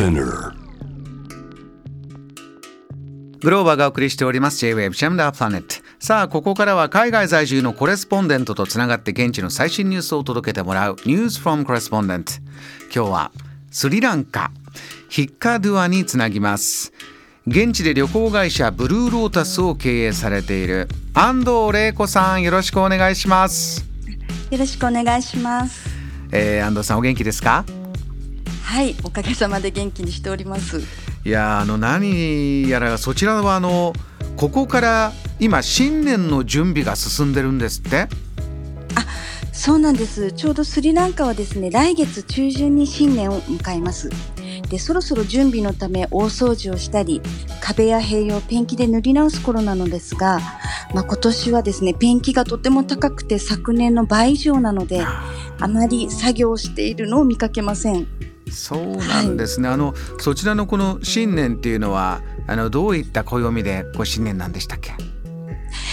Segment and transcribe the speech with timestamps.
[0.00, 0.54] Spinner.
[3.42, 4.56] グローバーがお送りしております。
[4.56, 10.94] J-Wave シャムダープラネットさあここからは海外在住のコレスポンデントとつながって現地の最新ニュースを届けてもらう。
[11.04, 12.40] News from Correspondent
[12.84, 13.30] 今日は
[13.70, 14.50] スリランカ
[15.10, 16.94] ヒッカドゥアにつなぎます。
[17.46, 20.88] 現地で旅行会社ブルーロータスを経営されている。
[21.12, 23.84] 安藤玲子さんよろしくお願いします。
[24.50, 25.90] よろしくお願いします。
[26.32, 27.66] えー、安藤さんお元気ですか？
[28.70, 30.80] はいおかげさまで元気にしております。
[31.24, 33.92] いやあの何やらそちらはあの
[34.36, 38.06] ここから今新年の準備が進んでるんですって？
[39.52, 40.30] そうなんです。
[40.30, 44.08] ちょうどスリランカはですね来月中旬に新年を迎えます。
[44.68, 47.20] でそろそろ準備のため大掃除をしたり
[47.60, 50.38] 壁や塀をペンキで塗り直す頃なのですが、
[50.94, 58.06] まあ、今年はですねペンキがとても高くて昨年の倍以上なのであまり作業をしているのを見かけません
[58.50, 64.92] そうなんですね、あのそちらのこの新年っていうのはあのどういった暦でこう新年なんでしたっけ？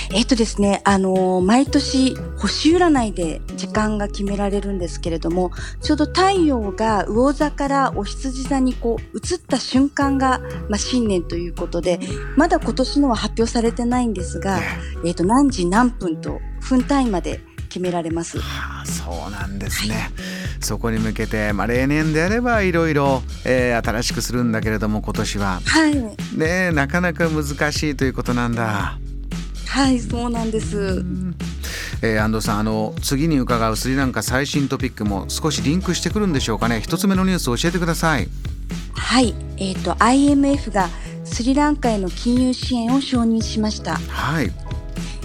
[0.10, 12.00] えっとですね、あのー毎年星占いで時間が決められるんですけれども、ちょうど太陽が魚座からお羊座にこう移った瞬間が、まあ、新年ということで、
[12.38, 14.62] まだ今年のは発表されてないんですが、
[15.06, 18.40] えっと何時何分と分単位まで決められます。
[18.88, 20.10] そうなんですね、
[20.62, 25.62] そこに向けて、まあ、例年であればいろいろ、えー新しくするんだけれども今年は。
[25.66, 26.16] はい、ね
[26.70, 28.98] えなかなか難しいということなんだ。
[29.68, 31.04] はい、そうなんです。
[32.02, 36.82] えー安藤さんあの次に伺うスリランカ最新トピックも少しリンクしてくるんでしょうかね。
[36.82, 38.28] 一つ目のニュースを教えてください。
[38.94, 40.90] はい、えっ、と IMF が
[41.24, 43.98] スリランカへの金融支援を承認しました。
[43.98, 44.67] はい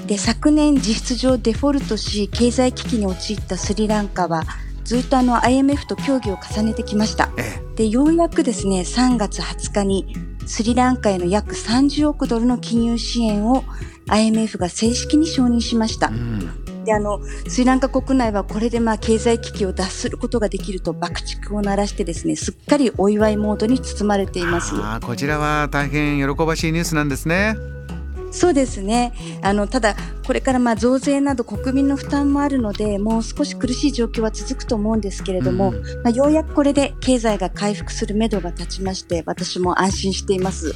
[0.06, 4.44] で昨年実質上デフォルトし経済危機に陥ったスリランカは
[4.84, 7.30] ずっとあの IMF と協議を重ねてきました。
[7.38, 10.14] えでようやくですね3月20日に
[10.46, 13.64] スリランカへの約30億ドルの金融支援を
[14.08, 16.08] IMF が正式に承認しました。
[16.08, 16.84] えうん。
[16.84, 24.74] であのスリランカ国内はこれでまあ経済危機を脱することができると爆竹を鳴らしてですねすっかりお祝いモードに包まれています。
[25.00, 27.56] こちらは大変喜ばしいニュースなんですね
[28.32, 29.12] そうですね。
[29.42, 29.94] あの、ただ、
[30.26, 40.74] これからまあ増税など国民の負担もあるので、もう少し苦しい状況は続くと思うんですけれども、うんまあ、ようやくこれで経済が回復するめどが立ちまして、私も安心しています。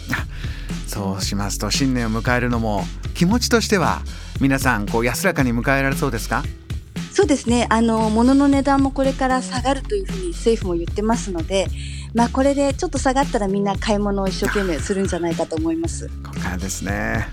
[0.86, 2.84] そうしますと新年を迎えるのも
[3.14, 4.02] 気持ちとしては
[4.40, 6.44] 皆さんこう安らかに迎えられそうですか？
[7.12, 7.66] そうですね。
[7.70, 11.66] あの、物の値段もこれから下がるというふうに政府も言ってますので、
[12.14, 16.08] まあ、これでちょっと下がったらみんな買い物を一生懸命するんじゃないかと思います。
[16.24, 17.28] ここからですね、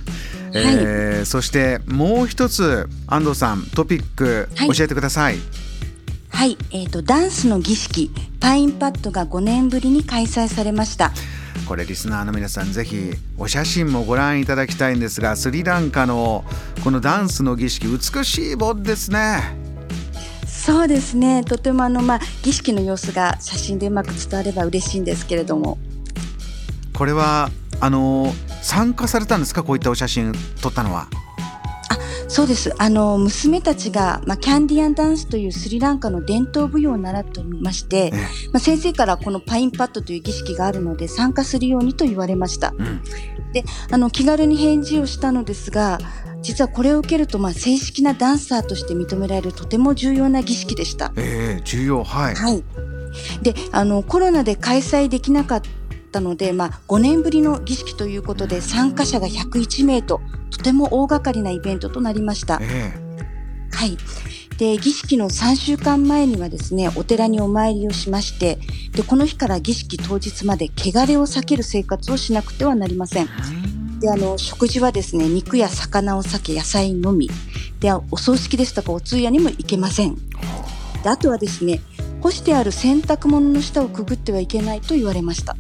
[0.54, 5.38] えーそしてもう一つ安藤さんトピックはい教えてください、
[6.30, 6.58] はい。
[6.72, 11.12] えっ、と、ダンスの儀式、パインパッドが5年ぶりに開催されました。
[11.68, 16.44] これリスナーの皆さんぜひお写真もご覧いただきたいんですがスリランカの
[16.84, 19.63] このダンスの儀式美しいボですね
[20.66, 21.44] そうですね。
[21.44, 25.78] とてもあの、まあ、儀式の様子が写真でうまく伝われば嬉しいんですけれども。
[26.94, 27.52] これは
[27.82, 29.64] あの参加されたんですか？
[29.64, 30.32] こういったお写真
[30.62, 31.08] 撮ったのは
[32.30, 32.74] そうです。
[32.80, 42.74] あの、娘たちが、まあ、キャンディアンダンスというスリランカの伝統舞踊を習っておりまして、えまあ、先生からこのパインパッドという儀式があるので参加するようにと言われました。
[42.78, 43.02] うん
[43.54, 46.00] で、あの、気軽に返事をしたのですが、
[46.44, 51.12] 実はこれを受けると、まあ、正式なダンサーとして認められるとても重要な儀式でした。
[51.16, 52.64] えー重要はい、はい。
[53.42, 55.62] で、あの、コロナで開催できなかっ
[56.12, 60.22] たので、まあ、5年ぶりの儀式ということで、参加者が101名と、
[60.52, 62.60] とても大掛かりなイベントとなりました。
[62.62, 62.92] え
[63.72, 63.98] はい。
[64.58, 68.60] で、儀式の3週間前にはですね、お寺にお参りをしまして、
[68.92, 73.83] で、この日から儀式当日まで汚れを避ける生活をしなくてはなりません。
[74.04, 77.30] ーで、あの、食事はですね、肉や魚を避け、野菜のみ。
[77.80, 80.16] で、お葬式ですとかお通夜にも行けません。
[81.04, 81.82] で、あとはですね、
[82.22, 85.56] 干してある洗濯物の下をくぐってはいけないと言われました。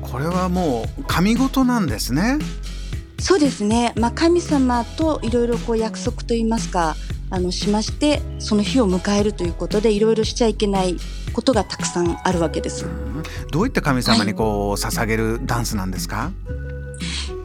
[0.00, 2.38] これはもう神事なんですね
[3.18, 3.92] そうですね。
[3.96, 6.94] まあ、神様といろいろこう約束といいますか、
[7.30, 10.96] あの、しまして、その日を迎えるということで、いろいろしちゃいけない
[11.32, 12.86] ことがたくさんあるわけです。
[13.50, 16.30] どういった神様にこう捧げるダンスなんですか、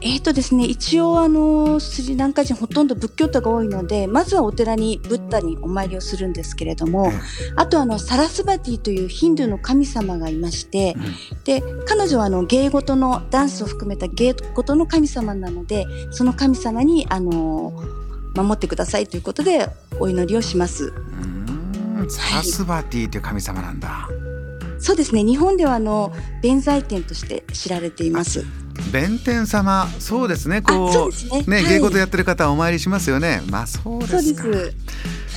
[0.04, 7.12] えーとですね、一応あのスリランカ人ほとんど仏教徒が多いのでまずはお寺にブッダにお参りをするんですけれども、え
[7.54, 10.96] あとあのサラスバティというヒンドゥーの神様がいまして、
[11.44, 17.72] で彼女はあの芸事のダンスを含めた芸事の神様なのでその神様にあの
[18.34, 19.68] 守ってくださいということで
[20.00, 20.86] お祈りをします。
[20.86, 22.10] うーん。
[22.10, 24.08] サラスバティという神様なんだ、
[24.80, 25.22] そうですね。
[25.22, 26.12] 日本ではあの
[26.42, 28.44] 弁財天として知られています
[28.92, 30.62] 弁天様そうですね。
[30.62, 31.10] こ
[31.46, 31.62] うね。
[31.62, 31.74] ね、はい。
[31.74, 33.42] 芸事やってる方はお参りしますよね。
[33.50, 34.76] まあそうですかそうです。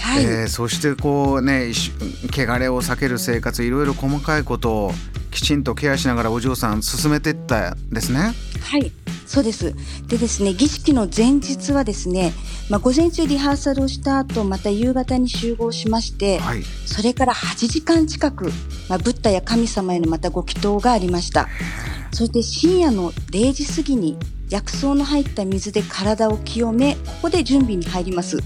[0.01, 1.91] はい、えーそしてこうねし
[2.31, 4.91] 汚れを避ける生活いろいろ細かいことを
[5.31, 8.33] きちんとケアしながらお嬢さん進めていったんですね。
[8.61, 8.91] はい、
[9.25, 9.75] そうです。
[10.07, 12.31] でですね、儀式の前日はですね、
[12.69, 16.63] まあ、午前中リハーサルをした後、また夕方に集合しまして、はい。
[16.63, 18.45] それから8時間近く、
[18.87, 21.49] まあ、ブッダや神様へのまたご祈祷がありました。
[22.15, 24.17] そして深夜の0時過ぎに
[24.49, 28.37] 薬草の入った水で体を清め、ここで準備に入ります。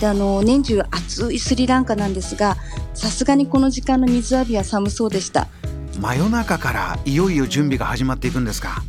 [0.00, 2.56] で、あの、年中暑いスリランカなんですが、
[2.92, 5.46] さすがにこの時間の水浴びは寒そうでした。
[6.00, 8.82] 真夜中からいよいよ準備が始まっていくんですか？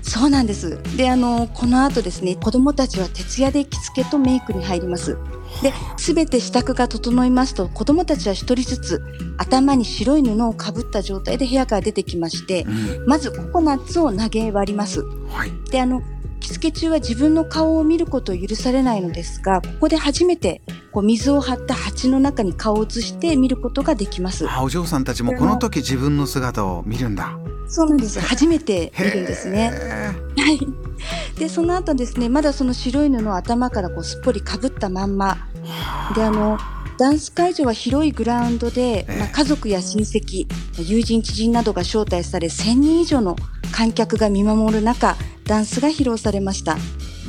[0.00, 0.78] そうなんです。
[0.96, 5.18] で、あの、この後ですね、子供たちは徹夜で着付けとメイクに入ります。
[5.62, 9.02] で、すべて支度が整いますと、子供たちは一人ずつ
[9.38, 15.02] 頭に白い布をかぶった状態で部屋から出てきましてう、んまずココナッツを投げ割ります。
[15.28, 16.02] はいで、あの、
[16.40, 20.62] 着付け中は自分の顔を見ることを許されないのですが、ここで初めて
[20.92, 24.48] こう水を張った鉢の中に顔を移して見ることができます。
[24.48, 27.36] あお嬢さんたちもこの時自分の姿を見るんだ
[27.68, 28.20] そうなんです。
[28.20, 29.72] 初めて見るんですね。
[29.74, 30.60] へはい。
[31.38, 35.45] で、その後ですね、まだその白い布を頭からこうすっぽりかぶったまんま。
[35.72, 36.58] ーで、あの、
[36.98, 39.18] ダンス会場は広いグラウンドで、ええ。
[39.18, 40.46] まあ、家族や親戚、
[40.78, 43.36] 友人知人などが招待され、1000人以上の
[43.72, 46.76] 観客が見守る中、ダンスが披露されました。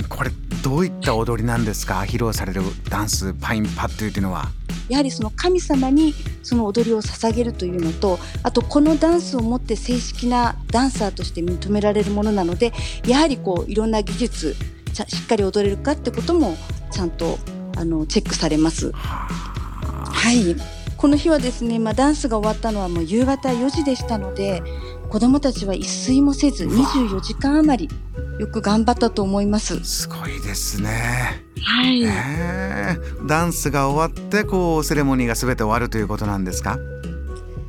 [0.10, 0.32] これ
[0.64, 2.00] どういった踊りなんですか？
[2.02, 4.50] 披露されるダンスパインパッというというのは。
[4.90, 6.14] やはりその神様に
[6.44, 12.72] その踊りを捧げるというのと、あとこのダンスをもって正式なダンサーとして認められるものなので、
[13.06, 14.56] やはりこういろんな技術、
[14.94, 16.56] しっかり踊れるかってことも
[16.92, 17.38] ちゃんと
[17.78, 18.92] あのチェックされます。
[18.94, 20.56] はい。
[20.98, 24.64] この日はですね、まあ、ダンスが終わったのはもう夕方4時でしたので、
[25.10, 27.96] 子供たちは一睡もせずうわ24時間余り
[28.40, 29.80] よく頑張ったと思います。
[29.86, 32.04] すごいですね、はい。
[32.04, 36.78] へーダンスが終わってこうセレモニーが全て終わるということなんですか？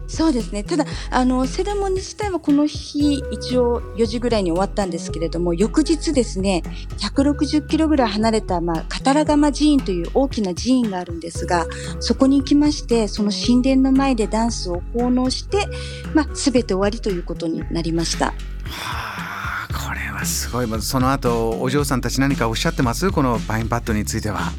[0.09, 0.65] そうですね。
[0.65, 6.63] ただ、あの、セレモニー自体はこの日、一応4時ぐらいに終わったんですけれども、翌日ですね、
[6.97, 11.67] 160キロぐらい離れた、まあ、カタラガマ寺院という大きな寺院があるんですが、
[12.01, 15.69] そこに行きまして、その神殿の前でダンスを奉納して、
[16.15, 18.27] まあ、すべて終わりということになりました。
[18.27, 18.35] は
[18.67, 23.11] あこれはすごいまずその後お嬢さんたち何かおっしゃってます？
[23.11, 24.53] このパインパッドについては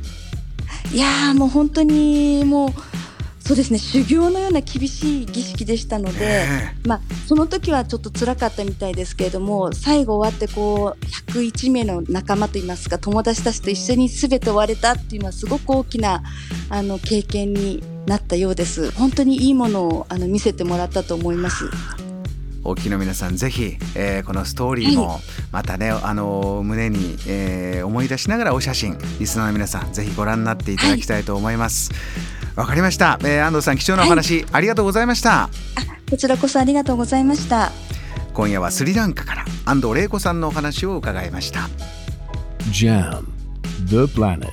[0.92, 2.70] いやーもう本当にもう
[3.50, 3.80] そうですね。
[3.80, 6.48] 修行のような厳しい儀式でしたので、え
[6.86, 16.22] まあ、その時はちょっと辛かったみたいですけれども最後終わってこう101名の仲間といいますか友達たちと一緒に全て終われたっていうのはすごく大きな
[16.70, 18.92] あの経験になったようです。
[18.92, 21.66] 本当にいいものをあの見せてもらったと思います。
[22.64, 25.22] お聞きの皆さんぜひ、えーこのストーリーも
[25.52, 31.90] またね、あの胸に、えー思い出しながらお写真リスナーの皆さんぜひご覧になっていただきたいと思います
[32.60, 35.50] わ、かりました、えー安藤さん貴重なお話、ありがとうございました。
[36.10, 37.72] こちらこそありがとうございました。
[38.34, 41.70] 今夜はスリランカから安藤玲子さんのお話を伺いました。
[42.72, 43.24] Jam,
[43.86, 44.50] the planet.